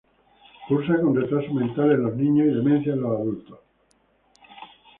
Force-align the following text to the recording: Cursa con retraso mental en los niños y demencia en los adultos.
Cursa 0.67 0.99
con 0.99 1.15
retraso 1.15 1.53
mental 1.53 1.91
en 1.91 2.01
los 2.01 2.15
niños 2.15 2.47
y 2.47 2.55
demencia 2.55 2.93
en 2.93 3.01
los 3.01 3.11
adultos. 3.19 3.59